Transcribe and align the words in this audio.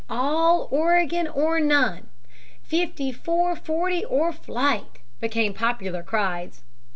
"All 0.09 0.67
Oregon 0.71 1.27
or 1.27 1.59
none," 1.59 2.07
"Fifty 2.63 3.11
four 3.11 3.55
forty 3.55 4.03
or 4.03 4.33
fight," 4.33 4.97
became 5.19 5.53
popular 5.53 6.01
cries. 6.01 6.63